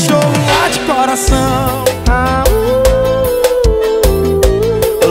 Cachorro, 0.00 0.32
lá 0.46 0.68
de 0.68 0.80
coração. 0.80 1.84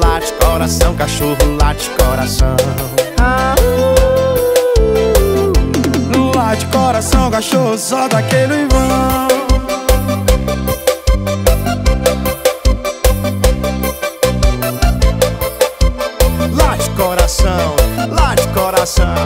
Lá 0.00 0.18
de 0.18 0.32
coração, 0.32 0.94
cachorro, 0.96 1.56
lá 1.60 1.72
de 1.74 1.90
coração. 1.90 2.56
Lá 6.34 6.54
de 6.54 6.66
coração, 6.66 7.30
cachorro, 7.30 7.78
só 7.78 8.08
daquele 8.08 8.66
vão. 8.68 9.28
Lá 16.56 16.76
de 16.76 16.90
coração, 16.90 17.76
lá 18.08 18.34
de 18.34 18.48
coração. 18.48 19.19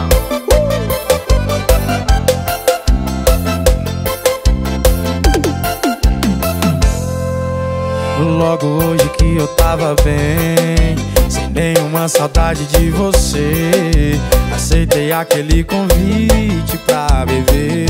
Logo 8.17 8.65
hoje 8.65 9.09
que 9.17 9.35
eu 9.35 9.47
tava 9.55 9.93
bem, 10.03 10.95
sem 11.29 11.49
nenhuma 11.49 12.07
saudade 12.07 12.65
de 12.65 12.89
você. 12.89 14.19
Aceitei 14.55 15.11
aquele 15.11 15.63
convite 15.65 16.77
pra 16.85 17.25
beber. 17.25 17.87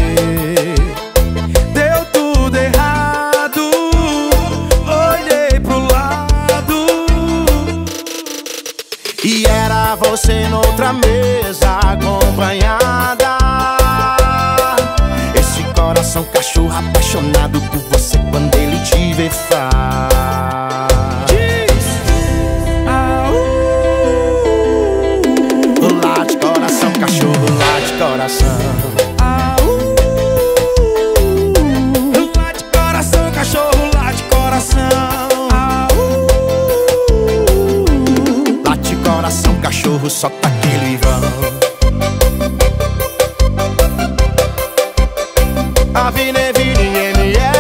Deu 1.74 2.06
tudo 2.12 2.58
errado, 2.58 3.70
olhei 4.88 5.60
pro 5.60 5.80
lado. 5.80 6.86
E 9.24 9.46
era 9.46 9.96
você 9.96 10.48
noutra 10.48 10.92
mesa 10.92 11.78
acompanhada. 11.78 12.35
Apaixonado 17.06 17.62
por 17.62 17.80
você 17.92 18.18
quando 18.32 18.56
ele 18.56 18.80
te 18.80 19.14
vê 19.14 19.30
faz. 19.30 19.70
Ah, 22.88 23.30
uh, 23.30 23.36
Lá 26.04 26.26
de 26.26 26.36
coração, 26.38 26.92
cachorro, 26.94 27.46
lá 27.60 27.80
de 27.80 27.94
coração. 27.94 28.58
ah, 29.22 29.56
uh. 29.62 29.96
Lá 32.38 32.52
de 32.52 32.64
coração, 32.64 33.32
cachorro, 33.32 33.90
lá 33.94 34.12
de 34.12 34.24
coração. 34.24 34.80
Uh. 35.94 36.26
Lá 38.68 38.76
de 38.76 38.96
coração, 38.98 39.56
cachorro, 39.62 40.10
só 40.10 40.30
tá 40.30 40.48
aquele 40.48 40.98
vão. 40.98 41.65
vine, 46.12 46.52
vini, 46.54 47.14
the 47.14 47.34
yeah 47.36 47.55